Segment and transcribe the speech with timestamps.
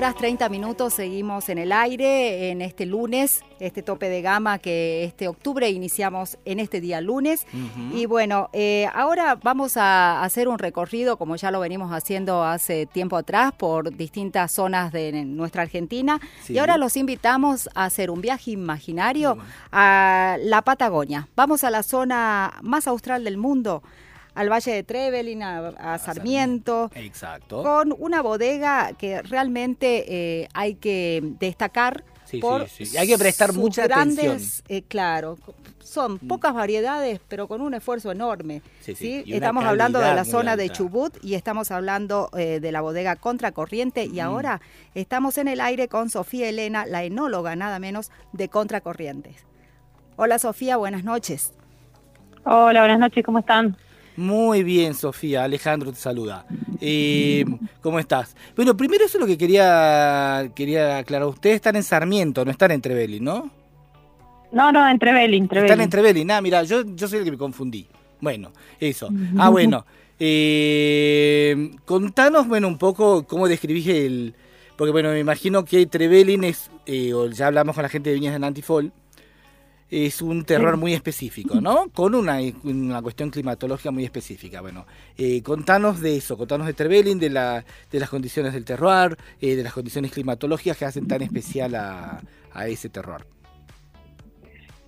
[0.00, 5.04] Horas 30 minutos seguimos en el aire en este lunes, este tope de gama que
[5.04, 7.46] este octubre iniciamos en este día lunes.
[7.92, 12.86] Y bueno, eh, ahora vamos a hacer un recorrido, como ya lo venimos haciendo hace
[12.86, 16.18] tiempo atrás, por distintas zonas de nuestra Argentina.
[16.44, 16.54] Sí.
[16.54, 19.36] Y ahora los invitamos a hacer un viaje imaginario
[19.70, 21.28] a la Patagonia.
[21.36, 23.82] Vamos a la zona más austral del mundo,
[24.40, 27.62] al Valle de Trevelin, a, a Sarmiento Exacto.
[27.62, 30.04] con una bodega que realmente
[30.42, 32.96] eh, hay que destacar Sí, por sí, sí.
[32.96, 34.64] Hay que prestar mucha grandes, atención.
[34.68, 35.36] eh, claro,
[35.82, 38.62] son pocas variedades, pero con un esfuerzo enorme.
[38.80, 39.24] Sí, sí.
[39.26, 40.70] Estamos hablando de la zona de.
[40.70, 44.14] Chubut y estamos hablando eh, de la bodega Contracorriente Mm.
[44.14, 44.60] y ahora
[44.94, 49.44] estamos en el aire con Sofía Elena, la enóloga nada menos de Contracorrientes.
[50.14, 51.52] Hola Sofía, buenas noches.
[52.44, 53.76] Hola, buenas noches, ¿cómo están?
[54.16, 55.44] Muy bien, Sofía.
[55.44, 56.46] Alejandro te saluda.
[56.80, 57.44] Eh,
[57.80, 58.36] ¿Cómo estás?
[58.56, 61.28] Bueno, primero eso es lo que quería, quería aclarar.
[61.28, 63.50] Ustedes están en Sarmiento, no están en Trevelin, ¿no?
[64.52, 66.30] No, no, entre Belín, entre Están en Trevelin.
[66.30, 67.86] Ah, mira, yo, yo soy el que me confundí.
[68.20, 69.08] Bueno, eso.
[69.38, 69.86] Ah, bueno.
[70.18, 74.34] Eh, contanos, bueno, un poco cómo describís el...
[74.76, 78.14] Porque, bueno, me imagino que Trevelin es, eh, o ya hablamos con la gente de
[78.14, 78.92] Viñas del Antifol,
[79.90, 81.88] es un terror muy específico, ¿no?
[81.92, 84.60] Con una, una cuestión climatológica muy específica.
[84.60, 84.86] Bueno,
[85.18, 89.56] eh, contanos de eso, contanos de Trevelin, de, la, de las condiciones del terroir, eh,
[89.56, 92.20] de las condiciones climatológicas que hacen tan especial a,
[92.52, 93.26] a ese terror.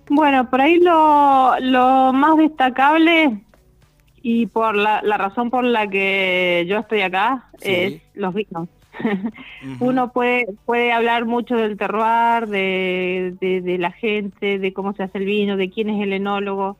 [0.09, 3.41] Bueno, por ahí lo, lo más destacable
[4.21, 7.71] y por la, la razón por la que yo estoy acá Sí.
[7.71, 8.69] es los vinos.
[9.79, 15.03] Uno puede, puede hablar mucho del terroir, de, de, de la gente, de cómo se
[15.03, 16.77] hace el vino, de quién es el enólogo.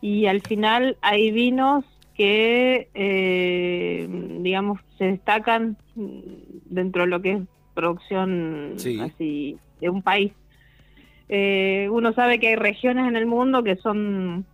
[0.00, 1.84] Y al final hay vinos
[2.14, 4.06] que, eh,
[4.40, 7.40] digamos, se destacan dentro de lo que es
[7.74, 9.00] producción Sí.
[9.00, 10.32] así de un país.
[11.28, 14.44] Eh, uno sabe que hay regiones en el mundo que son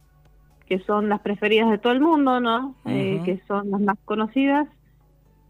[0.68, 2.74] que son las preferidas de todo el mundo, ¿no?
[2.86, 4.66] Eh, que son las más conocidas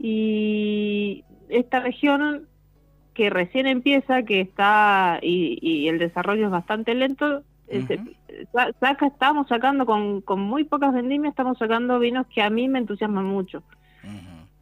[0.08, 2.46] y esta región
[3.12, 8.10] que recién empieza, que está y, y el desarrollo es bastante lento, eh, se- Ujú.
[8.52, 12.68] sa- saca, estamos sacando con, con muy pocas vendimias, estamos sacando vinos que a mí
[12.68, 13.62] me entusiasman mucho.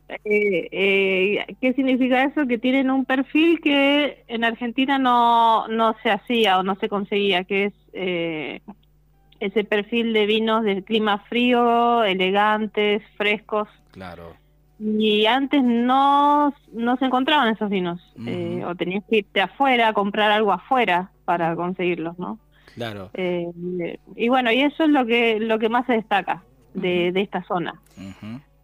[0.08, 2.46] Eh, eh, ¿Qué significa eso?
[2.46, 7.44] Que tienen un perfil que en Argentina no, no se hacía o no se conseguía,
[7.44, 8.60] que es eh,
[9.40, 13.68] ese perfil de vinos de clima frío, elegantes, frescos.
[13.92, 14.36] Claro.
[14.86, 19.92] Y antes no, no se encontraban esos vinos, eh, o tenías que irte afuera a
[19.94, 22.38] comprar algo afuera para conseguirlos, ¿no?
[22.74, 23.08] Claro.
[23.14, 23.48] Eh,
[24.14, 26.42] y bueno, y eso es lo que, lo que más se destaca
[26.74, 27.80] de, de esta zona.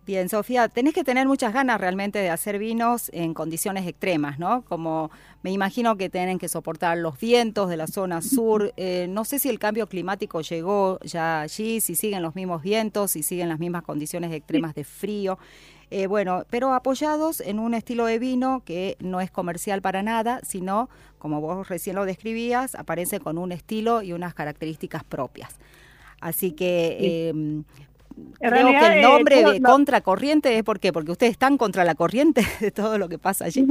[0.04, 4.62] Bien, Sofía, tenés que tener muchas ganas realmente de hacer vinos en condiciones extremas, ¿no?
[4.62, 5.10] Como
[5.42, 8.74] me imagino que tienen que soportar los vientos de la zona sur.
[8.76, 13.12] Eh, no sé si el cambio climático llegó ya allí, si siguen los mismos vientos,
[13.12, 15.38] si siguen las mismas condiciones extremas de frío.
[15.92, 20.40] Eh, bueno, pero apoyados en un estilo de vino que no es comercial para nada,
[20.44, 20.88] sino,
[21.18, 25.58] como vos recién lo describías, aparece con un estilo y unas características propias.
[26.20, 27.64] Así que eh, En
[28.38, 31.32] creo realidad, que el eh, nombre todo de lo- contracorriente es por qué, porque ustedes
[31.32, 33.66] están contra la corriente de todo lo que pasa allí.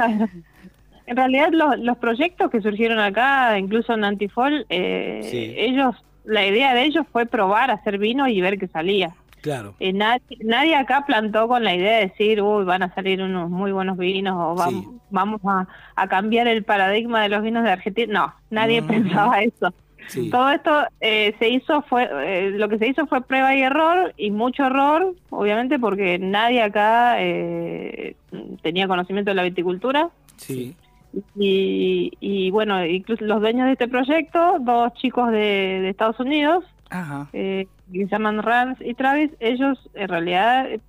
[1.05, 5.53] En realidad los, los proyectos que surgieron acá, incluso en Antifol, eh, Sí.
[5.57, 5.95] ellos,
[6.25, 9.15] la idea de ellos fue probar a hacer vino y ver qué salía.
[9.41, 9.75] Claro.
[9.79, 13.49] Eh, nadie, nadie acá plantó con la idea de decir, uy, van a salir unos
[13.49, 14.87] muy buenos vinos o vam- Sí.
[15.11, 18.13] vamos a, a cambiar el paradigma de los vinos de Argentina.
[18.13, 18.87] No, nadie No.
[18.87, 19.73] pensaba eso.
[20.07, 20.29] Sí.
[20.31, 24.13] Todo esto eh, se hizo fue eh, lo que se hizo fue prueba y error
[24.17, 28.15] y mucho error, obviamente porque nadie acá eh,
[28.63, 30.75] tenía conocimiento de la viticultura Sí.
[31.37, 35.37] y, y bueno, incluso los dueños de este proyecto, dos chicos de,
[35.81, 37.27] de Estados Unidos, Ajá.
[37.33, 40.79] eh, que se llaman Rance y Travis, ellos en realidad eh,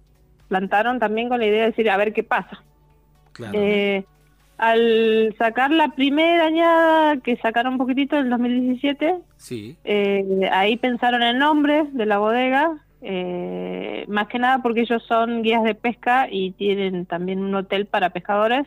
[0.49, 2.62] plantaron también con la idea de decir a ver qué pasa.
[3.32, 3.58] Claro.
[3.58, 4.05] Eh,
[4.61, 9.76] al sacar la primera añada que sacaron un poquitito en el 2017, sí.
[9.85, 15.43] eh, ahí pensaron el nombre de la bodega, eh, más que nada porque ellos son
[15.43, 18.67] guías de pesca y tienen también un hotel para pescadores.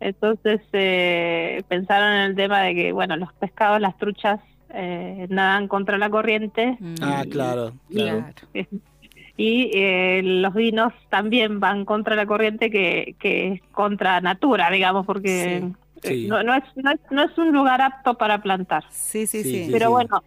[0.00, 4.38] Entonces eh, pensaron en el tema de que, bueno, los pescados, las truchas,
[4.72, 6.94] eh, nadan contra la corriente Mm.
[7.02, 7.72] Ah, claro.
[7.90, 8.24] Claro.
[8.52, 8.68] Claro.
[9.36, 15.06] y eh, los vinos también van contra la corriente que, que es contra natura, digamos,
[15.06, 15.72] porque eh,
[16.02, 16.26] Sí.
[16.28, 18.84] No, no es, no, es, no es un lugar apto para plantar.
[18.88, 19.68] Sí, sí, Sí.
[19.70, 20.22] Pero bueno,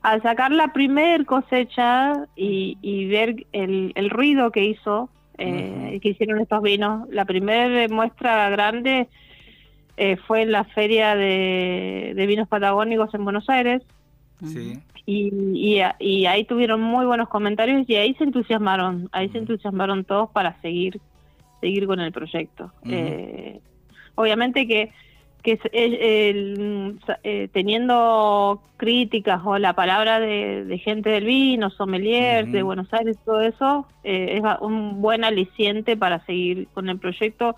[0.00, 6.10] al sacar la primer cosecha y, y ver el, el ruido que hizo, eh, que
[6.10, 9.08] hicieron estos vinos, la primera muestra grande
[9.96, 13.82] eh, fue en la feria de, de vinos patagónicos en Buenos Aires
[14.44, 14.78] Sí.
[15.06, 19.38] y, y, a- y ahí tuvieron muy buenos comentarios y ahí se entusiasmaron, ahí se
[19.38, 21.00] entusiasmaron todos para seguir
[21.60, 22.72] seguir con el proyecto.
[22.88, 23.60] Eh,
[24.16, 24.90] obviamente que
[25.42, 32.50] que el- sa- eh, teniendo críticas o la palabra de, de gente del vino, sommeliers
[32.50, 32.62] de.
[32.62, 37.56] Buenos Aires, todo eso, eh, es un buen aliciente para seguir con el proyecto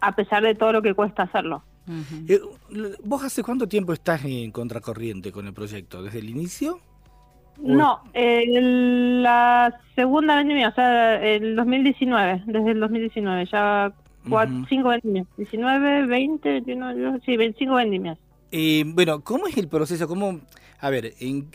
[0.00, 1.62] a pesar de todo lo que cuesta hacerlo.
[1.86, 2.24] Ujú.
[2.28, 2.40] Eh,
[3.02, 6.02] ¿Vos hace cuánto tiempo estás en contracorriente con el proyecto?
[6.02, 6.80] ¿Desde el inicio?
[7.58, 8.44] No, eh,
[9.22, 13.92] la segunda vendimia, o sea, el 2019, desde el 2019, ya
[14.28, 14.66] cuatro, Ujú.
[14.66, 18.18] cinco vendimias, 19, 20, 21, sí, 25 vendimias.
[18.50, 20.08] Eh, bueno, ¿cómo es el proceso?
[20.08, 20.40] ¿Cómo,
[20.80, 21.50] a ver, ¿en,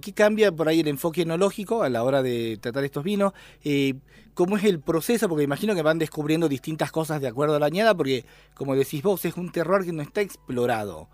[0.00, 3.32] qué cambia por ahí el enfoque enológico a la hora de tratar estos vinos?
[3.64, 3.94] Eh,
[4.34, 5.28] ¿Cómo es el proceso?
[5.28, 8.24] Porque imagino que van descubriendo distintas cosas de acuerdo a la añada, porque
[8.54, 11.08] como decís vos, es un terror que no está explorado.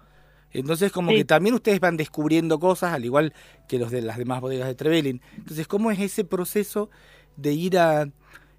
[0.52, 1.18] Entonces, como Sí.
[1.18, 3.32] que también ustedes van descubriendo cosas, al igual
[3.68, 5.20] que los de las demás bodegas de Trevelin.
[5.36, 6.90] Entonces, ¿cómo es ese proceso
[7.36, 8.08] de ir a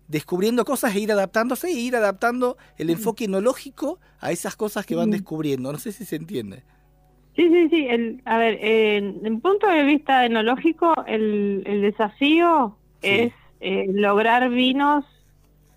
[0.08, 4.96] descubriendo cosas e ir adaptándose e ir adaptando el enfoque enológico a esas cosas que
[4.96, 5.14] van Mm.
[5.14, 5.72] descubriendo?
[5.72, 6.64] No sé si se entiende.
[7.36, 7.88] Sí, sí, sí.
[7.90, 13.10] El, a ver, en, en punto de vista enológico, el, el desafío Sí.
[13.10, 15.04] es eh, lograr vinos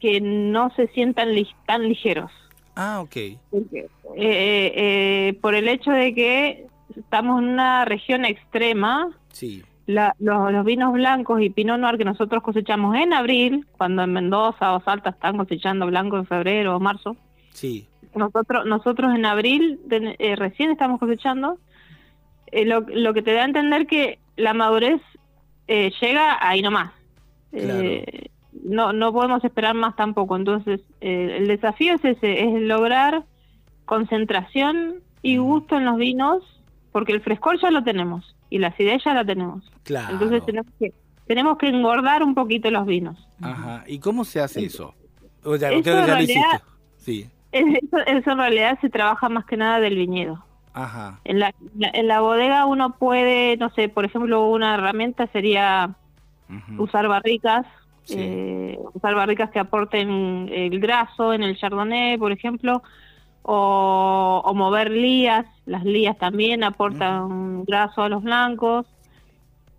[0.00, 2.30] que no se sientan li- tan ligeros.
[2.76, 3.16] Ah, ok.
[3.50, 6.66] Porque, eh, eh, eh, por el hecho de que
[6.96, 9.62] estamos en una región extrema, Sí.
[9.86, 14.12] la- los, los vinos blancos y Pinot Noir que nosotros cosechamos en abril, cuando en
[14.12, 17.16] Mendoza o Salta están cosechando blanco en febrero o marzo,
[17.50, 17.86] Sí.
[18.16, 21.58] Nosotros nosotros en abril eh, recién estamos cosechando,
[22.52, 25.00] eh, lo, lo que te da a entender que la madurez
[25.68, 26.92] eh, llega ahí nomás.
[27.50, 27.80] Claro.
[27.82, 28.30] Eh,
[28.64, 30.36] no, no podemos esperar más tampoco.
[30.36, 33.24] Entonces, eh, el desafío es ese, es lograr
[33.84, 35.42] concentración y Mm.
[35.42, 36.42] gusto en los vinos,
[36.92, 39.70] porque el frescor ya lo tenemos y la acidez ya la tenemos.
[39.84, 40.12] Claro.
[40.12, 40.92] Entonces tenemos que,
[41.26, 43.16] tenemos que engordar un poquito los vinos.
[43.40, 43.84] Ajá.
[43.86, 44.94] ¿Y cómo se hace eso?
[45.44, 46.60] O Eso que en ya lo hiciste.
[46.96, 47.30] Sí.
[47.58, 50.44] Eso, eso en realidad se trabaja más que nada del viñedo.
[50.74, 51.18] Ajá.
[51.24, 55.94] En la, la- en la bodega uno puede, no sé, por ejemplo, una herramienta sería
[56.78, 57.66] usar barricas,
[58.04, 58.14] Sí.
[58.18, 62.82] eh, usar barricas que aporten el graso en el chardonnay, por ejemplo,
[63.42, 68.86] o, o mover lías, las lías también aportan graso a los blancos.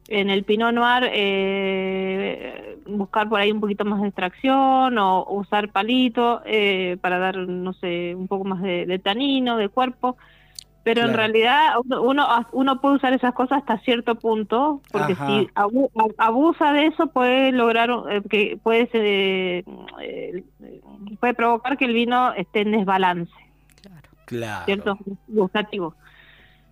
[0.09, 5.69] En el Pinot Noir, eh, buscar por ahí un poquito más de extracción o usar
[5.71, 10.17] palito eh, para dar, no sé, un poco más de, de tanino, de cuerpo.
[10.83, 15.27] Pero en realidad uno, uno, puede usar esas cosas hasta cierto punto, porque Ajá.
[15.27, 19.63] si abu- ab- abusa de eso puede lograr eh, que puede ser, eh,
[19.99, 20.43] eh,
[21.19, 23.33] puede provocar que el vino esté en desbalance,
[23.81, 24.07] Claro.
[24.25, 24.65] Claro.
[24.65, 24.97] ¿cierto?
[25.27, 25.93] Gustativo.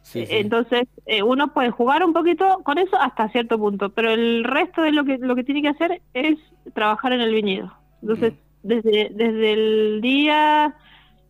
[0.05, 0.35] Sí, Eh, sí.
[0.37, 4.83] Entonces, eh, uno puede jugar un poquito con eso hasta cierto punto, pero el resto
[4.83, 6.37] de lo que lo que tiene que hacer es
[6.75, 7.73] trabajar en el viñedo.
[8.03, 8.67] Entonces, Mm.
[8.67, 10.75] desde desde el día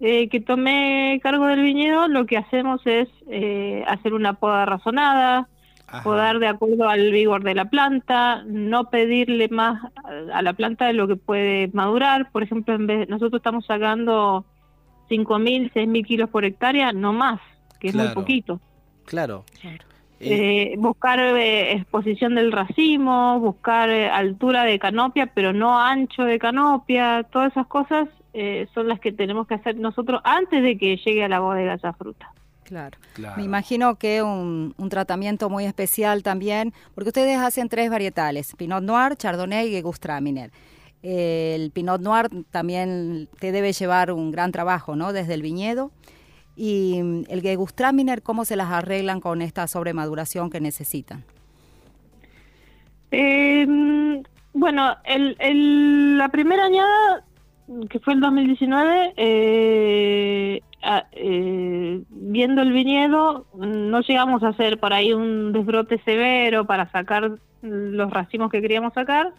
[0.02, 5.48] eh, que tomé cargo del viñedo, lo que hacemos es eh, hacer una poda razonada,
[5.88, 6.04] Ajá.
[6.04, 10.86] podar de acuerdo al vigor de la planta, no pedirle más a- a la planta
[10.88, 12.30] de lo que puede madurar.
[12.34, 14.44] Por ejemplo, en vez nosotros estamos sacando
[15.08, 17.40] 5.000, 6.000 kilos por hectárea, no más,
[17.80, 18.16] que es muy Claro.
[18.22, 18.60] poquito.
[19.06, 19.46] Claro.
[19.64, 19.78] Eh,
[20.20, 26.40] Eh, buscar eh, exposición del racimo, buscar eh, altura de canopia, pero no ancho de
[26.40, 30.98] canopia, todas esas cosas eh, son las que tenemos que hacer nosotros antes de que
[30.98, 32.32] llegue a la bodega esa fruta.
[32.64, 32.98] Claro.
[33.14, 33.36] claro.
[33.38, 38.84] Me imagino que un, un tratamiento muy especial también, porque ustedes hacen tres varietales, Pinot
[38.84, 40.50] Noir, Chardonnay y Gewürztraminer.
[41.04, 45.14] El Pinot Noir también te debe llevar un gran trabajo, ¿no?
[45.14, 45.92] Desde el viñedo.
[46.56, 51.24] Y mm, el Gewürztraminer, ¿cómo se las arreglan con esta sobremaduración que necesitan?
[53.12, 53.66] Eh,
[54.54, 57.24] bueno, el, el- la primera añada,
[57.90, 64.94] que fue el 2019, eh, a- eh, viendo el viñedo, no llegamos a hacer por
[64.94, 67.32] ahí un desbrote severo para sacar
[67.62, 69.34] los racimos que queríamos sacar.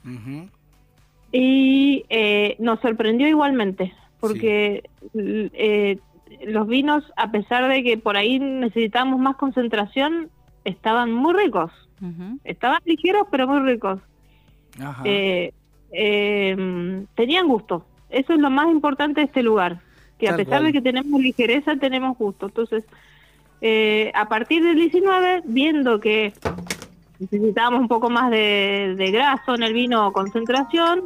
[1.32, 5.99] Y eh, nos sorprendió igualmente, porque eh,
[6.45, 10.31] los vinos, a pesar de que por ahí necesitábamos más concentración,
[10.64, 11.71] estaban muy ricos.
[12.45, 14.00] Estaban ligeros, pero muy ricos.
[14.78, 15.02] Ajá.
[15.05, 15.52] Eh,
[15.93, 17.87] eh, tenían gusto.
[18.11, 19.81] Eso es lo más importante de este lugar.
[20.19, 20.64] Que a pesar cual.
[20.64, 22.47] de que tenemos ligereza, tenemos gusto.
[22.47, 22.85] Entonces,
[23.61, 26.33] eh, a partir del 19, viendo que
[27.19, 31.02] necesitábamos un poco más de, de graso en el vino o concentración,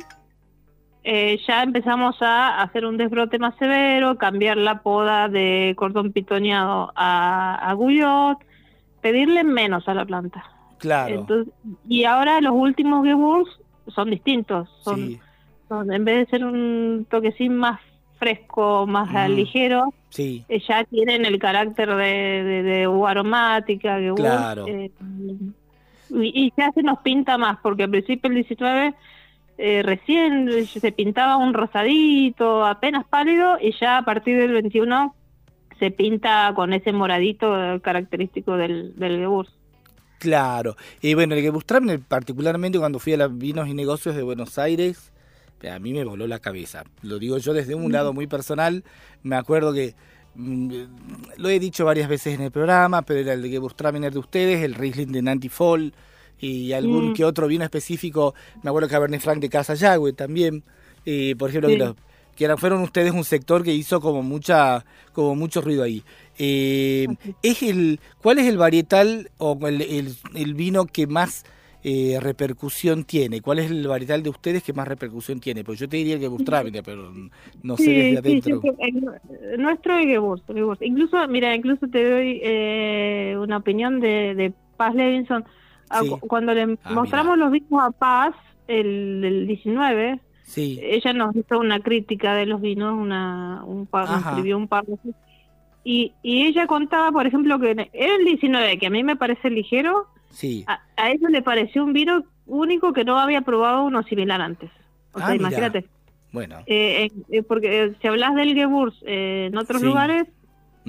[1.04, 6.92] eh, ya empezamos a hacer un desbrote más severo, cambiar la poda de cordón pitoneado
[6.94, 8.38] a, a guyot,
[9.00, 10.44] pedirle menos a la planta.
[10.78, 11.20] claro.
[11.20, 11.52] Entonces,
[11.88, 13.48] y ahora los últimos Gewurz
[13.94, 14.68] son distintos.
[14.82, 15.20] Son, sí,
[15.68, 17.80] son- en vez de ser un toquecín más
[18.18, 20.44] fresco, más ligero, sí.
[20.50, 22.04] eh, ya tienen el carácter de,
[22.44, 24.66] de, de uva aromática, Gewurz, Claro.
[24.68, 24.90] eh,
[26.10, 28.94] y, y ya se nos pinta más, porque al principio el 19
[29.62, 35.14] eh, recién se pintaba un rosadito, apenas pálido, y ya a partir del 21
[35.78, 39.28] se pinta con ese moradito eh, característico del, del.
[40.18, 40.76] Claro.
[41.02, 45.12] Y bueno, el Gewürztraminer, particularmente cuando fui a los vinos y negocios de Buenos Aires,
[45.70, 46.84] a mí me voló la cabeza.
[47.02, 48.82] Lo digo yo desde un lado muy personal.
[49.22, 49.94] Me acuerdo que
[50.36, 50.70] mm,
[51.36, 54.64] lo he dicho varias veces en el programa, pero era el de Gewürztraminer de ustedes,
[54.64, 55.92] el Riesling de Nanti Fall
[56.40, 57.14] y algún Mm.
[57.14, 58.34] que otro vino específico.
[58.62, 60.62] Me acuerdo que Cabernet Franc de Casa Yagüe también.
[61.06, 61.76] Eh, por ejemplo, Sí.
[61.76, 61.96] que, los-
[62.36, 66.02] que fueron ustedes un sector que hizo como mucha como mucho ruido ahí.
[66.38, 67.06] Eh,
[67.42, 71.44] es el ¿Cuál es el varietal o el, el- el vino que más
[71.82, 73.40] eh, repercusión tiene?
[73.40, 75.64] ¿Cuál es el varietal de ustedes que más repercusión tiene?
[75.64, 77.10] Pues yo te diría que Gewürztraminer, pero
[77.62, 78.60] no sé desde adentro.
[78.62, 80.80] sí, el- nuestro es Gewurz, Gewurz.
[80.82, 85.44] Incluso, mira, incluso te doy eh, una opinión de, de Paz Levinson.
[85.90, 86.10] Ah, Sí.
[86.20, 88.34] Cuando le Ah, mostramos los vinos a Paz,
[88.68, 94.30] el, el 19, Sí, ella nos hizo una crítica de los vinos, una, un Ajá.
[94.30, 94.84] escribió un par
[95.84, 99.48] y, y ella contaba, por ejemplo, que era el 19, que a mí me parece
[99.48, 100.64] ligero, sí.
[100.66, 104.70] a, a ella le pareció un vino único que no había probado uno similar antes.
[105.12, 105.86] O Ah, sea, imagínate.
[106.32, 106.58] Bueno.
[106.66, 109.86] Eh, eh, eh, porque eh, si hablas del Gewurz eh, en otros Sí.
[109.86, 110.26] lugares,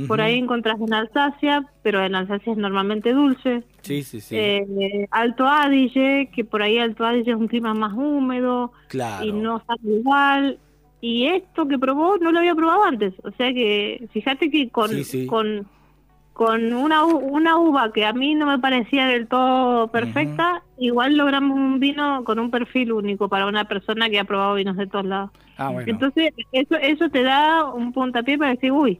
[0.08, 3.64] por ahí encontrás en Alsacia, pero en Alsacia es normalmente dulce.
[3.82, 4.36] Sí, sí, sí.
[4.38, 9.26] Eh, Alto Adige, que por ahí Alto Adige es un clima más húmedo claro.
[9.26, 10.60] y no sabe igual.
[11.02, 13.14] Y esto que probó no lo había probado antes.
[13.24, 15.26] O sea que fíjate que con, Sí, sí.
[15.28, 15.68] con,
[16.34, 21.58] con una, una uva que a mí no me parecía del todo perfecta, igual logramos
[21.58, 25.06] un vino con un perfil único para una persona que ha probado vinos de todos
[25.06, 25.32] lados.
[25.58, 25.92] Ah, bueno.
[25.92, 29.00] Entonces, eso, eso te da un puntapié para decir, uy,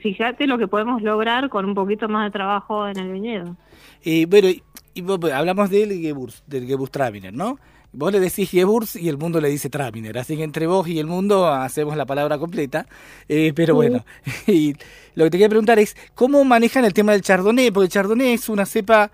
[0.00, 3.56] fíjate lo que podemos lograr con un poquito más de trabajo en el viñedo.
[4.04, 4.62] Eh, bueno, y,
[4.94, 7.58] y pues, hablamos del Gewurz, del Gewürztraminer, ¿no?
[7.92, 10.98] Vos le decís Gewurz y el mundo le dice Traminer, así que entre vos y
[10.98, 12.86] el mundo hacemos la palabra completa.
[13.26, 14.04] Eh, pero bueno,
[14.46, 14.74] y
[15.14, 17.70] lo que te quería preguntar es, ¿cómo manejan el tema del Chardonnay?
[17.70, 19.12] Porque el Chardonnay es una cepa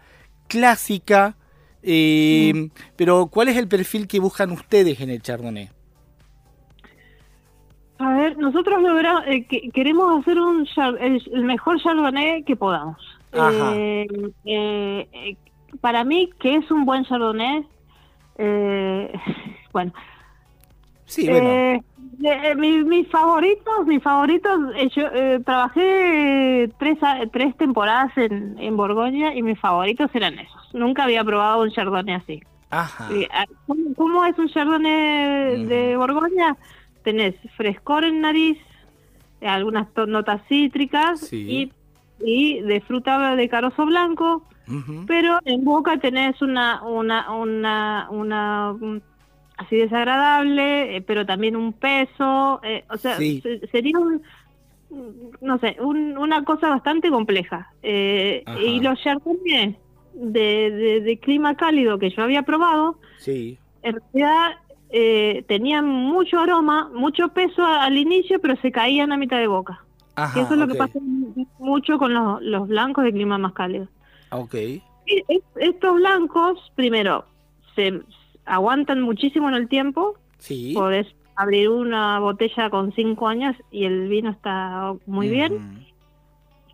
[0.48, 1.36] clásica,
[1.82, 5.70] eh, pero ¿cuál es el perfil que buscan ustedes en el Chardonnay?
[8.02, 10.66] A ver, nosotros logra- eh, que- queremos hacer un
[11.00, 12.96] el, el mejor chardonnay que podamos.
[13.32, 13.72] Ajá.
[13.74, 14.06] Eh,
[14.44, 15.36] eh, eh,
[15.80, 17.64] para mí, que es un buen chardonnay,
[18.38, 19.12] eh,
[19.72, 19.92] bueno,
[21.04, 21.80] Sí, bueno, Eh,
[22.24, 24.58] eh, mi- mis favoritos, mis favoritos,
[24.94, 25.04] yo
[25.44, 30.74] trabajé tres, a- tres temporadas en, en Borgoña y mis favoritos eran esos.
[30.74, 32.40] Nunca había probado un chardonnay así.
[32.70, 36.56] ajá, ah, ¿Cómo, cómo es un chardonnay de Borgoña?
[37.02, 38.58] Tenés frescor en nariz,
[39.40, 41.70] eh, algunas notas cítricas Sí.
[42.20, 44.46] y, y de fruta de carozo blanco
[45.06, 49.00] pero en boca tenés una, una, una, una mm,
[49.58, 53.40] así desagradable, eh, pero también un peso, eh, o sea, Sí.
[53.42, 54.22] se- sería un,
[55.40, 57.70] no sé, un- una cosa bastante compleja.
[57.82, 59.76] Eh, y los chardonnays
[60.14, 63.58] de, de, de clima cálido que yo había probado, Sí.
[63.82, 64.52] en realidad
[64.92, 69.82] eh, tenían mucho aroma, mucho peso al inicio, pero se caían a mitad de boca.
[70.14, 70.40] Ajá.
[70.40, 70.72] Eso es lo ok.
[70.72, 70.98] que pasa
[71.58, 73.88] mucho con los, los blancos de clima más cálido.
[74.30, 74.54] Ok.
[74.54, 74.82] Y
[75.28, 77.24] es- estos blancos, primero,
[77.74, 78.00] se
[78.44, 80.14] aguantan muchísimo en el tiempo.
[80.38, 80.72] Sí.
[80.74, 81.06] Podés
[81.36, 85.86] abrir una botella con cinco años y el vino está muy bien.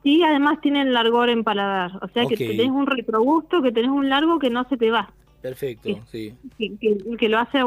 [0.03, 1.93] Y además tienen largor en paladar.
[2.03, 2.31] O sea Ok.
[2.31, 5.13] que tenés un retrogusto, que tenés un largo que no se te va.
[5.43, 6.35] Perfecto, sí.
[6.59, 7.59] que, que- que lo hace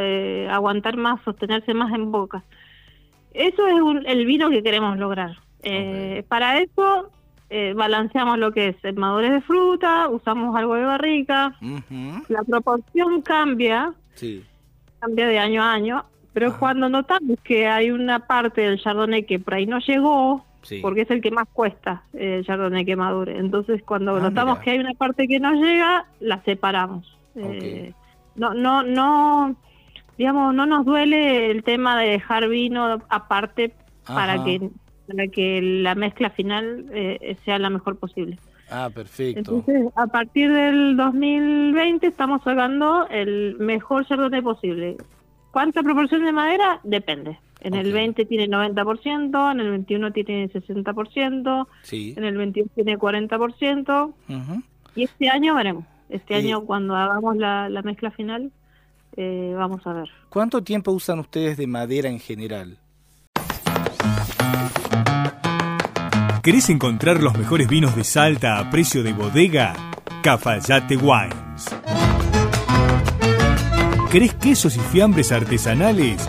[0.00, 2.44] eh, aguantar más, sostenerse más en boca.
[3.32, 5.32] Eso es un- el vino que queremos lograr.
[5.62, 7.10] Eh, Para eso
[7.50, 11.54] eh, balanceamos lo que es madurez de fruta, usamos algo de barrica,
[12.28, 14.42] la proporción cambia, Sí.
[15.00, 19.38] cambia de año a año, pero cuando notamos que hay una parte del chardonnay que
[19.38, 20.80] por ahí no llegó, Sí.
[20.82, 23.38] porque es el que más cuesta eh, el chardonnay que madure.
[23.38, 24.64] Entonces, cuando Ah, notamos mira.
[24.64, 27.16] que hay una parte que no llega, la separamos.
[27.36, 27.92] Eh,
[28.36, 29.56] no, no, no,
[30.18, 33.72] digamos, no nos duele el tema de dejar vino aparte
[34.06, 34.70] para que
[35.06, 38.38] para que la mezcla final eh, sea la mejor posible.
[38.70, 39.38] Ah, perfecto.
[39.38, 44.96] Entonces, a partir del 2020 estamos sacando el mejor chardonnay posible.
[45.50, 46.80] ¿Cuánta proporción de madera?
[46.82, 47.38] Depende.
[47.64, 47.92] En el Ok.
[47.94, 52.14] 20 tiene 90%, en el 21 tiene 60%, Sí.
[52.16, 54.62] en el 21 tiene 40%, Ujú.
[54.94, 55.84] y este año veremos.
[56.10, 58.52] Este Y- año cuando hagamos la, la mezcla final,
[59.16, 60.08] eh, vamos a ver.
[60.28, 62.78] ¿Cuánto tiempo usan ustedes de madera en general?
[66.42, 69.72] ¿Querés encontrar los mejores vinos de Salta a precio de bodega?
[70.22, 71.74] Cafayate Wines.
[74.12, 76.28] ¿Querés quesos y fiambres artesanales?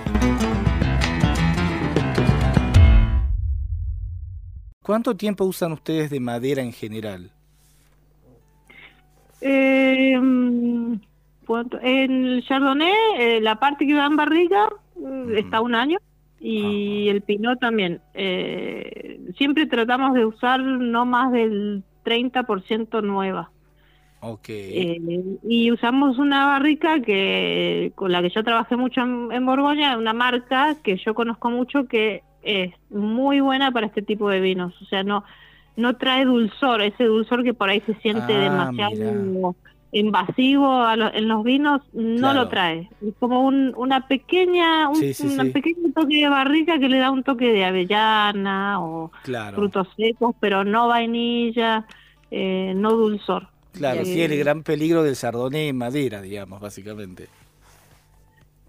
[4.91, 7.31] ¿Cuánto tiempo usan ustedes de madera en general?
[9.39, 11.01] Eh, en
[11.81, 15.97] el Chardonnay, eh, la parte que va en barriga mm, está un año
[16.41, 18.01] y el Pinot también.
[18.13, 23.49] Eh, siempre tratamos de usar no más del 30% nueva.
[24.19, 24.49] Ok.
[24.49, 24.99] Eh,
[25.41, 30.11] y usamos una barrica que con la que yo trabajé mucho en, en Borgoña, una
[30.11, 34.79] marca que yo conozco mucho que es muy buena para este tipo de vinos.
[34.81, 35.23] O sea, no
[35.75, 39.55] no trae dulzor, ese dulzor que por ahí se siente Ah, demasiado
[39.91, 42.39] invasivo a lo- en los vinos, no Claro.
[42.43, 42.89] lo trae.
[43.01, 45.51] Es como un, una pequeña, un Sí, sí, una sí.
[45.51, 49.57] pequeño toque de barrica que le da un toque de avellana o claro.
[49.57, 51.85] frutos secos, pero no vainilla,
[52.29, 53.49] eh, no dulzor.
[53.71, 57.29] Claro, Eh, sí, el gran peligro del chardonnay en madera, digamos, básicamente.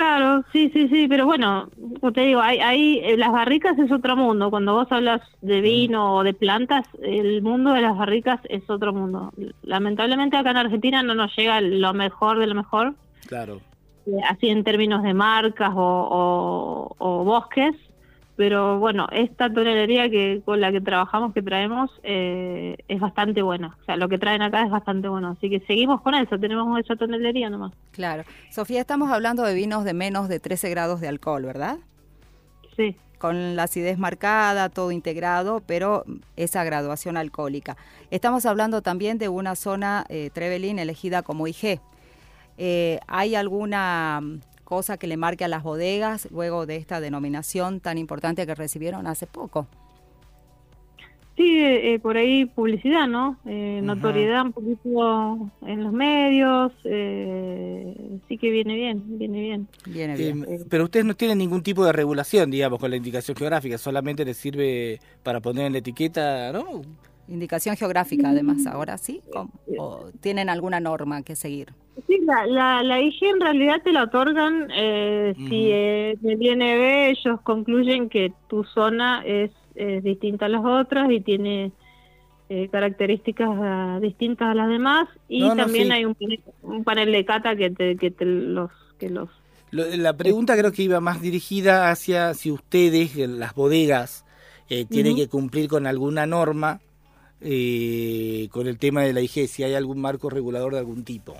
[0.02, 1.68] Claro, sí, sí, sí, pero bueno,
[2.00, 4.50] como te digo, hay, hay, eh, las barricas es otro mundo.
[4.50, 8.92] Cuando vos hablas de vino o de plantas, el mundo de las barricas es otro
[8.92, 9.32] mundo.
[9.62, 12.94] Lamentablemente acá en Argentina no nos llega lo mejor de lo mejor,
[13.28, 13.60] Claro.
[14.06, 17.76] eh, así en términos de marcas o, o- o bosques,
[18.42, 23.78] pero bueno, esta tonelería que con la que trabajamos, que traemos, eh, es bastante buena.
[23.80, 25.36] O sea, lo que traen acá es bastante bueno.
[25.38, 27.72] Así que seguimos con eso, tenemos esa tonelería nomás.
[27.92, 28.24] Claro.
[28.50, 31.78] Sofía, estamos hablando de vinos de menos de 13 grados de alcohol, ¿verdad?
[32.74, 32.96] Sí.
[33.18, 36.02] Con la acidez marcada, todo integrado, pero
[36.34, 37.76] esa graduación alcohólica.
[38.10, 41.78] Estamos hablando también de una zona eh, Trevelin elegida como IG.
[42.58, 44.20] Eh, ¿Hay alguna
[44.72, 49.06] cosa que le marque a las bodegas luego de esta denominación tan importante que recibieron
[49.06, 49.66] hace poco?
[51.36, 53.36] Sí, eh, por ahí publicidad, ¿no?
[53.44, 59.68] Eh, notoriedad un poquito en los medios, eh, sí que viene bien, viene bien.
[59.84, 60.46] Viene bien.
[60.48, 64.24] Eh, pero ustedes no tienen ningún tipo de regulación, digamos, con la indicación geográfica, solamente
[64.24, 66.80] les sirve para poner en la etiqueta, ¿no?
[67.32, 69.20] Indicación geográfica, además, ahora sí.
[69.32, 69.50] ¿Cómo?
[69.78, 71.72] ¿O tienen alguna norma que seguir?
[72.06, 76.42] Sí, la, la, la IG en realidad te la otorgan eh, si eh, en el
[76.42, 81.72] INB ellos concluyen que tu zona es, es distinta a las otras y tiene
[82.48, 85.92] eh, características ah, distintas a las demás y No, no, también sí.
[85.92, 89.28] hay un, panel- un panel de cata que te, que te los que los
[89.70, 94.24] Lo- la pregunta creo que iba más dirigida hacia si ustedes, las bodegas,
[94.68, 96.80] eh, tienen que cumplir con alguna norma
[97.44, 101.34] eh, con el tema de la IG, si hay algún marco regulador de algún tipo.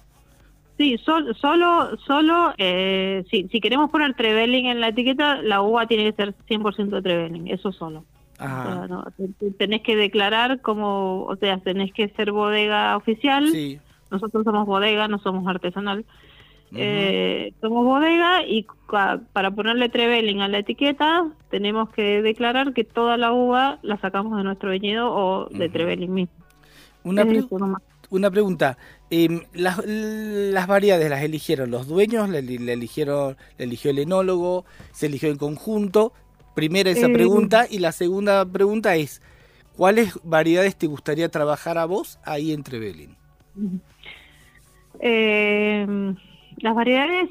[0.78, 5.86] Sí, sol- solo, solo eh, si, si queremos poner Trevelin en la etiqueta, la uva
[5.86, 8.04] tiene que ser 100% Trevelin, eso solo.
[8.38, 8.62] Ajá.
[8.62, 12.96] O sea, no, te- te- tenés que declarar como, o sea, tenés que ser bodega
[12.96, 13.48] oficial.
[13.48, 13.78] Sí.
[14.10, 16.04] Nosotros somos bodega, no somos artesanal.
[16.74, 18.66] Eh, somos bodega y
[19.32, 24.38] para ponerle Trevelin a la etiqueta tenemos que declarar que toda la uva la sacamos
[24.38, 25.68] de nuestro viñedo o de.
[25.68, 26.34] Trevelin mismo.
[27.04, 27.42] Una, pre-
[28.30, 28.78] pregunta.
[29.10, 35.28] em, las, las variedades las eligieron los dueños, la eligieron, eligió el enólogo, se eligió
[35.30, 36.12] en conjunto.
[36.54, 39.20] Primera esa Eh, pregunta y la segunda pregunta es
[39.76, 43.16] ¿cuáles variedades te gustaría trabajar a vos ahí en Trevelin?
[45.00, 46.14] Eh,
[46.62, 47.28] las variedades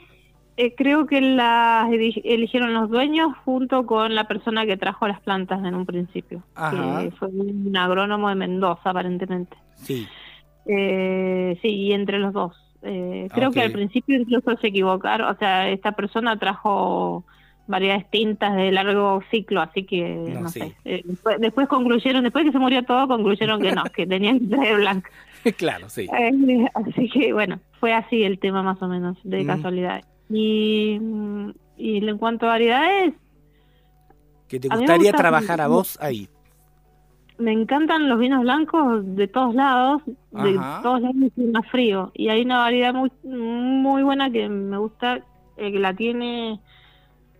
[0.57, 5.19] eh, creo que las eli- eligieron los dueños junto con la persona que trajo las
[5.21, 7.01] plantas en un principio, Ajá.
[7.03, 9.55] que fue un agrónomo de Mendoza aparentemente.
[9.75, 10.07] Sí.
[10.65, 12.55] Eh, sí, y entre los dos.
[12.83, 13.55] Eh, creo Ok.
[13.55, 17.23] que al principio incluso se equivocaron, o sea, esta persona trajo
[17.67, 20.01] variedades tintas de largo ciclo, así que
[20.33, 20.59] No, no, sí.
[20.59, 20.75] sé.
[20.85, 24.47] Eh, después, después concluyeron, después que se murió todo, concluyeron que no, que tenían que
[24.55, 25.09] traer blanca.
[25.57, 26.07] claro, sí.
[26.17, 29.47] Eh, así que bueno, fue así el tema más o menos, de Mm.
[29.47, 30.03] casualidad.
[30.29, 30.99] Y,
[31.77, 33.13] y en cuanto a variedades,
[34.47, 36.27] Que te gustaría gusta- trabajar a vos ahí.
[37.37, 42.11] me encantan los vinos blancos de todos lados, de todos lados y más frío.
[42.13, 45.17] Y hay una variedad muy muy buena que me gusta,
[45.57, 46.59] eh, que la tiene,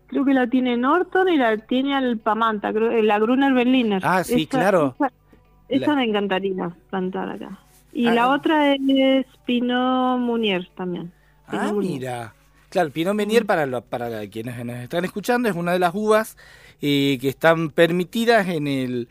[0.07, 4.01] creo que la tiene Norton y la tiene Alpamanta, creo, eh, la Gruner Berliner.
[4.03, 4.95] Ah, sí, Esa- claro.
[4.95, 5.11] Esa,
[5.69, 7.59] esa La- me encantaría plantar acá.
[7.93, 8.13] Y Ah.
[8.13, 11.11] la otra es Pinot Munier también.
[11.47, 11.91] Ah, Munier.
[11.93, 12.33] mira.
[12.69, 15.93] Claro, el Pinot Meunier, para, lo- para quienes nos están escuchando, es una de las
[15.93, 16.37] uvas
[16.81, 19.09] eh, que están permitidas en el,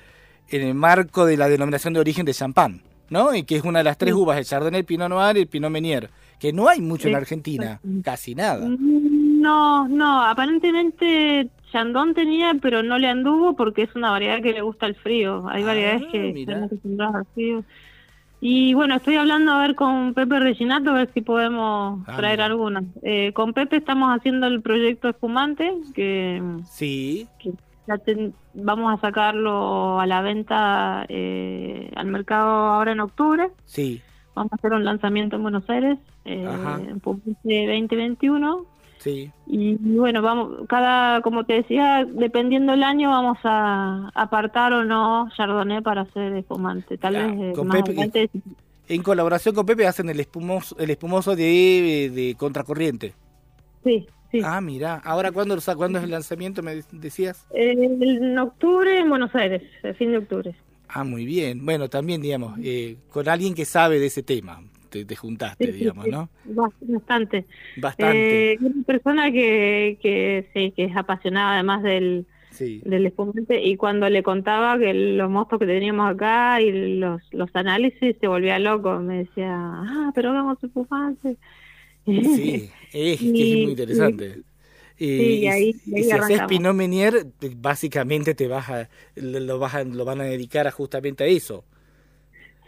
[0.49, 3.35] en el marco de la denominación de origen de champán, ¿no?
[3.35, 5.47] Y que es una de las tres uvas, el Chardonnay, el Pinot Noir y el
[5.47, 8.67] Pinot Meunier, que no hay mucho en Argentina, casi nada.
[8.67, 14.53] Mm, No, no, aparentemente Chandon tenía, pero no le anduvo porque es una variedad que
[14.53, 15.47] le gusta el frío.
[15.49, 17.65] Hay Ah, variedades que están acostumbradas al frío.
[18.41, 22.41] Y bueno, estoy hablando a ver con Pepe Reginato, a ver si podemos Ah, traer
[22.41, 22.85] algunas.
[23.03, 27.53] Eh, con Pepe estamos haciendo el proyecto espumante, que, Sí, que
[27.87, 33.49] ya ten- vamos a sacarlo a la venta eh, al mercado ahora en octubre.
[33.65, 34.01] sí,
[34.35, 37.35] Vamos a hacer un lanzamiento en Buenos Aires, eh, en Espumante
[37.67, 38.65] 2021.
[39.01, 39.31] Sí.
[39.47, 45.29] Y bueno, vamos, cada, como te decía, dependiendo del año, vamos a apartar o no
[45.37, 46.97] Chardonnay para hacer espumante.
[46.97, 48.31] Tal Ah, vez eh, con más Pepe, adelante.
[48.89, 53.15] En colaboración con Pepe hacen el espumoso, el espumoso de, de contracorriente.
[53.85, 54.41] Sí, sí.
[54.45, 55.01] Ah, mira.
[55.05, 57.47] Ahora, ¿cuándo, ¿cuándo es el lanzamiento, me decías?
[57.55, 60.55] Eh, en octubre en Buenos Aires, el fin de octubre.
[60.89, 61.65] Ah, muy bien.
[61.65, 65.75] Bueno, también, digamos, eh, con alguien que sabe de ese tema, te, te juntaste, Sí,
[65.79, 66.31] sí, digamos, sí, ¿no?
[66.45, 67.47] bas- Bastante.
[67.75, 68.51] Bastante.
[68.55, 72.85] Eh, una persona que, que, sí, que es apasionada además del, sí.
[72.85, 77.51] del espumante y cuando le contaba que los mostos que teníamos acá y los, los
[77.55, 78.99] análisis se volvía loco.
[79.01, 81.37] Me decía, ah, pero hagamos espumante.
[82.23, 84.43] Sí, es, que es muy interesante.
[84.99, 86.43] Y, y ahí- y ahí si haces.
[86.47, 90.67] Pinot Meunier, te- básicamente te vas a, lo, lo vas a- lo van a dedicar
[90.67, 91.65] a justamente a eso.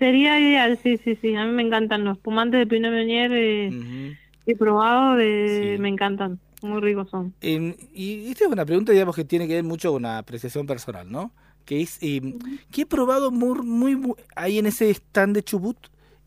[0.03, 1.35] Sería ideal, sí, sí, sí.
[1.37, 3.31] A mí me encantan los espumantes de Pinot Meunier.
[3.33, 4.17] eh.
[4.47, 5.77] He probado, Sí.
[5.79, 6.41] me encantan.
[6.63, 7.33] Muy ricos son.
[7.41, 11.11] Y esta es una pregunta, digamos, que tiene que ver mucho con una apreciación personal,
[11.11, 11.31] ¿no?
[11.65, 13.97] Que es, que he probado muy,
[14.35, 15.77] ahí en ese stand de Chubut,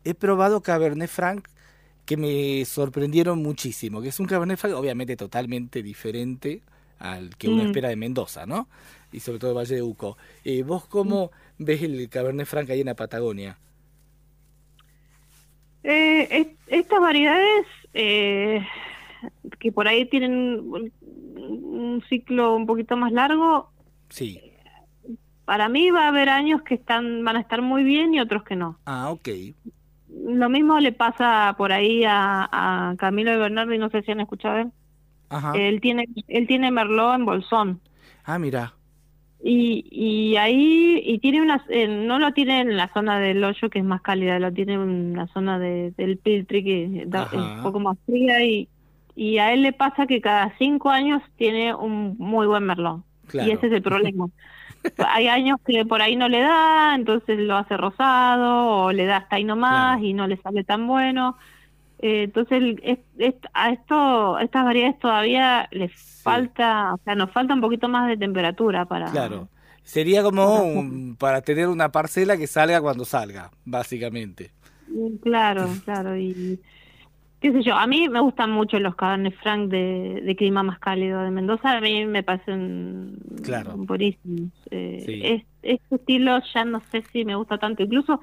[0.04, 1.46] he probado Cabernet Franc
[2.06, 6.62] que me sorprendieron muchísimo, que es un Cabernet Franc obviamente totalmente diferente
[6.98, 7.66] al que uno Mm.
[7.66, 8.68] espera de Mendoza, ¿no?
[9.12, 10.16] Y sobre todo de Valle de Uco.
[10.44, 13.58] Eh, ¿Vos cómo ves el Cabernet Franc ahí en la Patagonia?
[15.88, 18.66] Eh, es- estas variedades eh,
[19.60, 23.70] que por ahí tienen un, ciclo un poquito más largo,
[24.08, 24.40] Sí.
[25.44, 28.42] para mí va a haber años que están van a estar muy bien y otros
[28.42, 28.78] que no.
[28.84, 29.28] Ah, ok.
[30.08, 32.48] Lo mismo le pasa por ahí a,
[32.90, 34.72] a Camilo de Bernardi, no sé si han escuchado él.
[35.28, 35.52] Ajá.
[35.54, 37.80] Él tiene él tiene Merlot en Bolsón.
[38.24, 38.74] Ah, mira.
[39.42, 43.68] Y, y ahí, y tiene una, eh, no lo tiene en la zona del hoyo
[43.70, 47.38] que es más cálida, lo tiene en la zona de, del Piltri que da- es
[47.38, 48.68] un poco más fría y,
[49.14, 53.04] y a él le pasa que cada cinco años tiene un muy buen merlón.
[53.28, 53.48] Claro.
[53.48, 54.26] Y ese es el problema.
[55.14, 59.18] Hay años que por ahí no le da, entonces lo hace rosado o le da
[59.18, 60.04] hasta ahí nomás Claro.
[60.06, 61.36] y no le sale tan bueno.
[62.00, 67.30] Eh, entonces, el- es- es- a esto, estas variedades todavía les falta, o sea, nos
[67.30, 69.10] falta un poquito más de temperatura para...
[69.10, 69.48] Claro.
[69.82, 74.50] Sería como un- para tener una parcela que salga cuando salga, básicamente.
[75.22, 76.16] Claro, claro.
[76.16, 76.58] Y
[77.40, 80.78] qué sé yo, a mí me gustan mucho los Cabernet Franc de, de clima más
[80.80, 83.74] cálido de Mendoza, a mí me parecen Claro.
[83.76, 84.50] buenísimos.
[84.70, 85.20] Eh, Sí.
[85.24, 88.20] es- este estilo ya no sé si me gusta tanto, incluso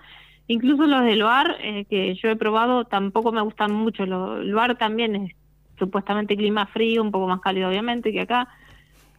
[0.47, 4.05] incluso los de Loire eh, que yo he probado tampoco me gustan mucho.
[4.05, 5.31] Lo, Loire también es
[5.79, 8.47] supuestamente clima frío, un poco más cálido obviamente que acá,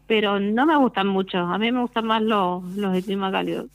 [0.06, 1.38] pero no me gustan mucho.
[1.38, 3.66] A mí me gustan más los, los de clima cálido.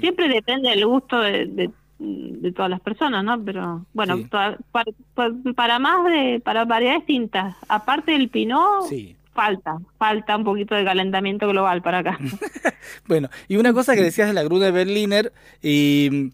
[0.00, 3.42] Siempre depende del gusto de, de, de todas las personas, ¿no?
[3.42, 4.24] Pero bueno, Sí.
[4.30, 9.16] toda- para, para, para más de para variedades tintas, aparte del pinot, Sí.
[9.34, 12.18] falta, falta un poquito de calentamiento global para acá.
[13.06, 16.30] Bueno, y una cosa que decías de la Grüne Berliner, y,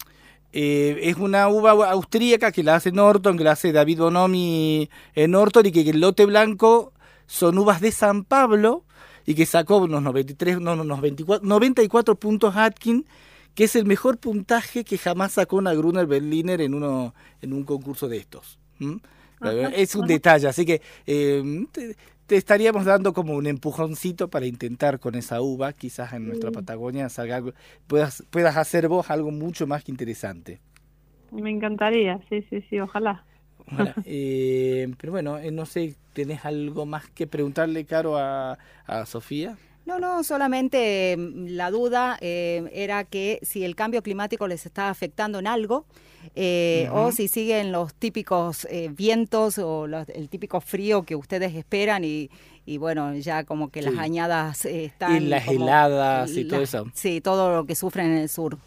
[0.56, 5.32] eh, es una uva austríaca que la hace Norton, que la hace David Bonomi en
[5.32, 6.92] Norton, y que el lote blanco
[7.26, 8.84] son uvas de San Pablo,
[9.26, 13.04] y que sacó unos 93, no, no, unos 24, 94 puntos Atkin,
[13.56, 17.64] que es el mejor puntaje que jamás sacó una Gruner Berliner en uno en un
[17.64, 18.60] concurso de estos.
[18.78, 20.12] es un ajá.
[20.12, 21.66] detalle, así que eh,
[22.26, 27.08] te, estaríamos dando como un empujoncito para intentar con esa uva, quizás en nuestra Patagonia
[27.08, 27.52] salga algo,
[27.86, 30.60] puedas, puedas hacer vos algo mucho más que interesante.
[31.30, 33.24] Me encantaría, sí, sí, sí, ojalá.
[33.66, 33.94] Ojalá.
[34.04, 39.56] Eh, pero bueno, eh, no sé, ¿tenés algo más que preguntarle, Caro, a, a Sofía?
[39.86, 44.88] No, no, solamente mm, la duda eh, era que si el cambio climático les está
[44.88, 45.86] afectando en algo
[46.34, 51.54] eh, o si siguen los típicos eh, vientos o los- el típico frío que ustedes
[51.54, 52.30] esperan y,
[52.66, 55.16] y bueno, ya como que las añadas eh, están...
[55.16, 56.86] Y las como- heladas y todo eso.
[56.94, 58.58] Sí, todo lo que sufren en el sur.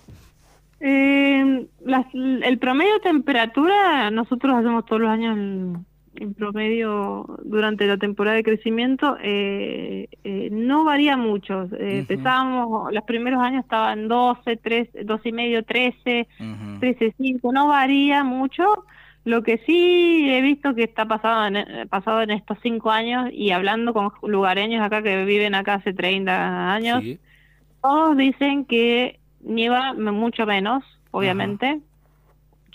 [0.79, 5.79] Eh, las- el promedio de temperatura, nosotros hacemos todos los años
[6.19, 11.63] el promedio durante la temporada de crecimiento, eh, eh, no varía mucho.
[11.63, 11.83] Eh, Ujú.
[12.13, 16.79] Empezábamos, los primeros años estaban 12, 13, 12 y medio, 13, Ujú.
[16.79, 18.85] 13, 5, no varía mucho.
[19.25, 23.29] Lo que sí he visto que está pasado en, eh, pasado en estos cinco años
[23.33, 27.19] y hablando con lugareños acá que viven acá hace 30 años, Sí.
[27.81, 31.79] todos dicen que nieva mucho menos, obviamente,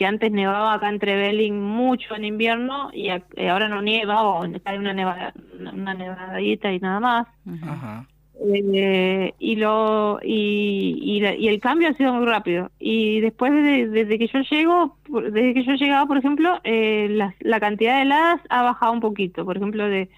[0.03, 4.45] que antes nevaba acá en Trevelin mucho en invierno y, y ahora no nieva o
[4.65, 5.33] cae una, neva,
[5.73, 7.27] una nevadita y nada más.
[7.71, 8.05] Ajá.
[8.45, 13.53] Eh, y lo y, y, la- y el cambio ha sido muy rápido y después
[13.53, 17.61] de- desde que yo llego por- desde que yo llegaba por ejemplo eh, la, la
[17.61, 20.09] cantidad de heladas ha bajado un poquito por ejemplo de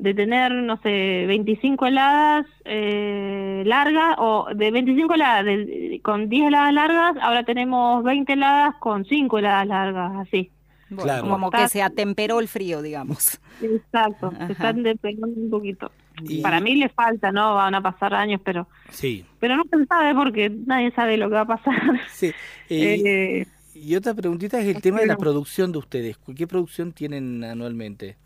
[0.00, 6.48] de tener no sé 25 heladas eh, largas o de 25 heladas de- con 10
[6.48, 10.50] heladas largas ahora tenemos 20 heladas con 5 heladas largas así
[10.88, 11.28] Bueno, Claro.
[11.28, 13.40] Como que se atemperó el frío, digamos.
[13.62, 14.46] exacto Ajá.
[14.46, 18.40] se están despegando un poquito Y- para mí le falta no van a pasar años
[18.44, 19.24] pero Sí.
[19.38, 21.80] Pero no se sabe porque nadie sabe lo que va a pasar.
[22.10, 22.32] sí.
[22.70, 26.18] Eh, Eh, y otra preguntita es el tema de la producción de ustedes.
[26.36, 28.16] ¿Qué producción tienen anualmente?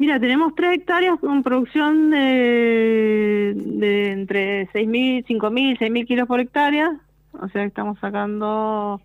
[0.00, 6.98] Mira, tenemos tres hectáreas con producción de, de entre 6.000, 5.000, 6.000 kilos por hectárea.
[7.32, 9.02] O sea, estamos sacando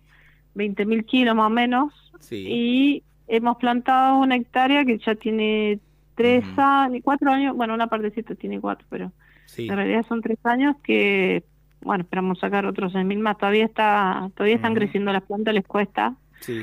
[0.54, 1.92] 20.000 kilos más o menos.
[2.18, 2.46] Sí.
[2.48, 5.80] Y hemos plantado una hectárea que ya tiene
[6.14, 6.60] tres Ujú.
[6.62, 7.54] años, cuatro años.
[7.54, 9.12] Bueno, una partecita tiene cuatro, pero
[9.44, 9.68] sí.
[9.68, 11.44] en realidad son tres años que,
[11.82, 13.36] bueno, esperamos sacar otros 6.000 más.
[13.36, 16.14] Todavía está todavía están creciendo las plantas, les cuesta.
[16.40, 16.62] sí.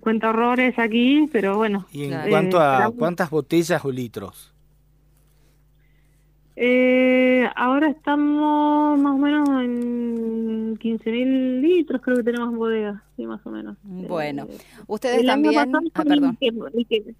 [0.00, 1.86] Cuenta horrores aquí, pero bueno.
[1.92, 2.30] ¿Y en Claro.
[2.30, 4.50] cuanto a cuántas botellas o litros?
[6.56, 13.26] Eh, ahora estamos más o menos en 15.000 litros, creo que tenemos en bodega, sí,
[13.26, 13.76] más o menos.
[13.82, 15.72] Bueno, Eh, ustedes el año también...
[15.72, 16.36] pasado Ah, fue el perdón.
[16.40, 16.46] que-
[16.78, 17.14] el que-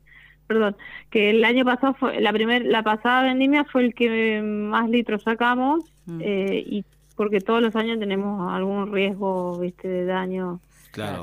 [0.47, 0.77] perdón,
[1.11, 5.23] que el año pasado fue, la primer, la pasada vendimia fue el que más litros
[5.25, 6.21] sacamos, Mm.
[6.23, 6.85] eh, y
[7.17, 10.61] porque todos los años tenemos algún riesgo, viste, de daño.
[10.93, 11.23] Claro.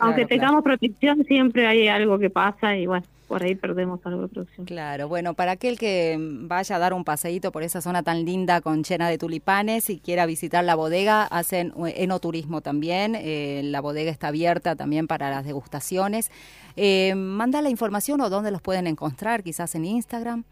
[0.00, 4.22] Aunque Claro, tengamos protección, siempre hay algo que pasa y bueno, por ahí perdemos algo
[4.22, 4.66] de producción.
[4.66, 8.60] Claro, bueno, para aquel que vaya a dar un paseíto por esa zona tan linda
[8.60, 13.14] con llena de tulipanes y quiera visitar la bodega, hacen eh, enoturismo también.
[13.16, 16.30] eh, la bodega está abierta también para las degustaciones.
[16.76, 20.44] Eh, manda la información o dónde los pueden encontrar, quizás en Instagram.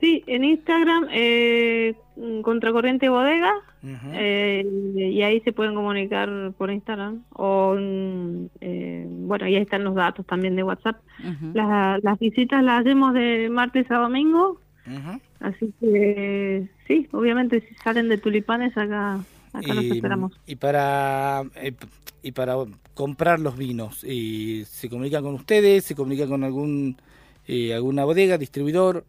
[0.00, 1.94] Sí, en Instagram, eh,
[2.42, 3.52] Contracorriente Bodega,
[4.14, 4.64] eh,
[4.96, 7.22] y ahí se pueden comunicar por Instagram.
[7.34, 10.96] O, eh, bueno, y ahí están los datos también de WhatsApp.
[11.52, 14.60] Las, las visitas las hacemos de martes a domingo,
[15.40, 19.20] así que sí, obviamente si salen de tulipanes acá
[19.52, 20.32] acá los esperamos.
[20.46, 21.72] y para eh,
[22.22, 22.54] y para
[22.94, 25.84] comprar los vinos, y ¿se comunican con ustedes?
[25.84, 26.96] ¿Se comunican con algún
[27.46, 29.04] eh, alguna bodega, distribuidor?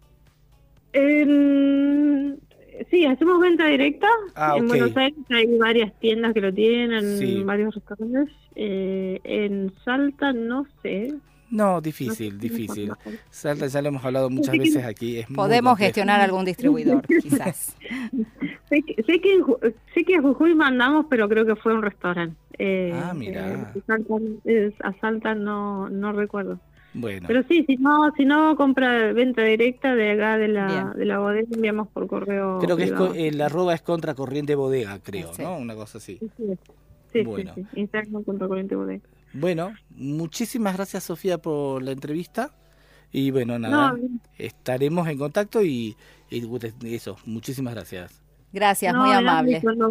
[2.89, 4.07] Sí, hacemos venta directa.
[4.35, 4.67] Ah, en.
[4.67, 7.43] Buenos Aires hay varias tiendas que lo tienen, Sí.
[7.43, 8.29] varios restaurantes.
[8.55, 11.13] Eh, en Salta no sé.
[11.51, 12.91] No, difícil, difícil.
[13.29, 15.19] Salta ya lo hemos hablado muchas veces aquí.
[15.19, 17.75] Es Podemos gestionar algún distribuidor, quizás.
[18.69, 21.73] Sé que, sé, que en Ju- sé que a Jujuy mandamos, pero creo que fue
[21.73, 22.35] un restaurante.
[22.57, 23.71] Eh, Ah, mirá.
[23.75, 24.13] eh, Salta,
[24.45, 26.59] eh, a Salta no, no recuerdo.
[26.93, 30.91] Bueno, Pero sí, si no, si no compra venta directa de acá de la, Bien.
[30.97, 32.59] de la bodega, enviamos por correo.
[32.59, 33.13] creo que es privado.
[33.15, 35.41] el arroba es contra corriente bodega, creo, Sí.
[35.41, 35.57] ¿no?
[35.57, 36.17] Una cosa así.
[36.19, 36.43] Sí, sí,
[37.13, 37.53] sí, Bueno.
[37.55, 37.79] sí, sí.
[37.79, 39.03] Instagram contra corriente bodega.
[39.33, 42.53] Bueno, muchísimas gracias Sofía por la entrevista.
[43.13, 45.95] Y bueno, nada, No, estaremos en contacto y,
[46.29, 46.43] y
[46.93, 48.21] eso, muchísimas gracias.
[48.53, 49.61] Gracias, no, muy amable.
[49.61, 49.89] Cuando,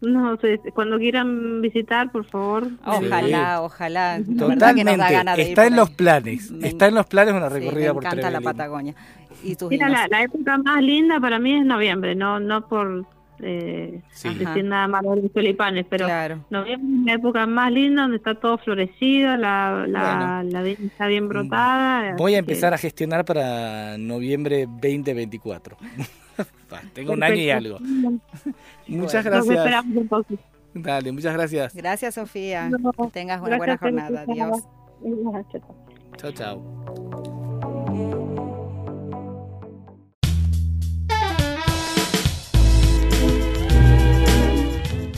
[0.00, 0.38] no
[0.72, 2.68] cuando quieran visitar, por favor.
[2.84, 4.18] Ojalá, ojalá.
[4.18, 5.78] La que Totalmente, nos da ganas de ir está en ahí.
[5.78, 8.40] los planes, Me está en los planes una Sí, recorrida me por encanta la.
[8.40, 8.94] Patagonia.
[9.42, 13.04] Y tus Mira, la, la época más linda para mí es noviembre, no no por
[13.40, 14.34] eh, Sí.
[14.34, 16.44] decir nada malo de los tulipanes, pero Claro.
[16.50, 21.06] noviembre es la época más linda donde está todo florecido, la, la, la viña está
[21.06, 22.14] bien brotada.
[22.16, 25.76] Voy a que- empezar a gestionar para noviembre 2024.
[26.92, 27.78] Tengo un año y algo.
[28.86, 29.56] Muchas Nos gracias.
[29.56, 30.38] esperamos entonces.
[30.74, 31.74] Dale, muchas gracias.
[31.74, 32.68] Gracias, Sofía.
[32.68, 34.24] No, Que tengas una buena jornada.
[34.28, 34.62] Adiós.
[36.16, 37.68] Chao, chao.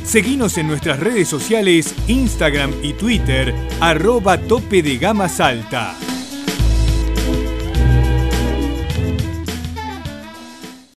[0.05, 5.95] Seguinos en nuestras redes sociales, Instagram y Twitter, arroba tope de gama salta.